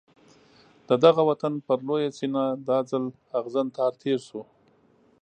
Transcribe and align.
د 0.87 0.89
دغه 1.05 1.21
وطن 1.29 1.53
پر 1.65 1.79
لویه 1.87 2.09
سینه 2.17 2.43
دا 2.69 2.77
ځل 2.89 3.03
اغزن 3.39 3.67
تار 3.77 3.93
تېر 4.03 4.19
شو. 4.27 4.41